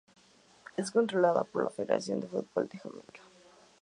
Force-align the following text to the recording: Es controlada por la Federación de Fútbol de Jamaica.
Es 0.77 0.89
controlada 0.89 1.43
por 1.43 1.63
la 1.63 1.69
Federación 1.69 2.21
de 2.21 2.27
Fútbol 2.27 2.67
de 2.67 2.79
Jamaica. 2.79 3.21